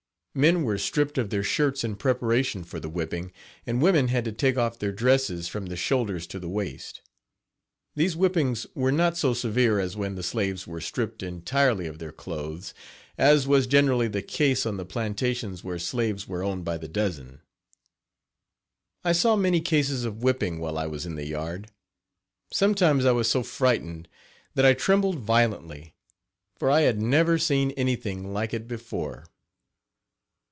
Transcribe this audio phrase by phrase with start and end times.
[0.33, 3.33] Men were stripped of their shirts in preparation for the whipping,
[3.65, 7.01] and women had to take off their dresses from the shoulders to the waist.
[7.95, 12.13] These whippings were not so severe as when the slaves were stripped entirely of their
[12.13, 12.73] clothes,
[13.17, 17.41] as was generally the case on the plantations where slaves were owned by the dozen.
[19.03, 21.67] I saw many cases of whipping while I was in the yard.
[22.53, 24.07] Sometimes I was so frightened
[24.55, 25.93] that I trembled violently,
[26.55, 29.25] for I had never seen anything like it before.